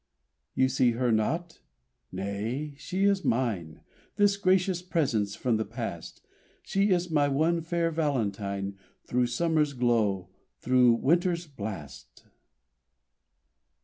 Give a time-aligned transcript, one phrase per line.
[0.55, 1.61] You see her not?
[2.11, 3.81] Nay, she is mine,
[4.15, 6.25] This gracious presence from the Past!
[6.63, 12.23] She is my one fair Valentine Through summer's glow, through winter's blast!